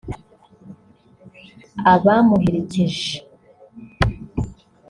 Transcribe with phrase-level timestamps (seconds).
[1.93, 3.15] abamuherekeje